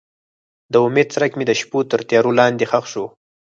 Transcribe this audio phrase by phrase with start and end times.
[0.71, 3.05] د امید څرک مې د شپو تر تیارو لاندې ښخ شو.